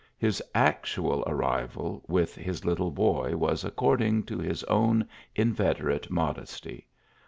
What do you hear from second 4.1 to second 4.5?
to